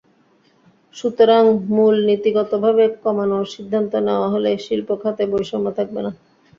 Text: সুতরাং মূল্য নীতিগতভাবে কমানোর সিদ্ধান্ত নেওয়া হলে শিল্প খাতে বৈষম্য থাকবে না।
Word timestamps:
সুতরাং 0.95 1.43
মূল্য 1.69 1.99
নীতিগতভাবে 2.07 2.83
কমানোর 3.03 3.45
সিদ্ধান্ত 3.53 3.93
নেওয়া 4.07 4.27
হলে 4.33 4.51
শিল্প 4.65 4.89
খাতে 5.01 5.23
বৈষম্য 5.31 5.67
থাকবে 5.77 5.99
না। 6.05 6.11